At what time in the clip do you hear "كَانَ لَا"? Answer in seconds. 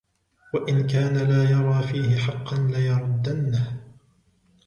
0.87-1.49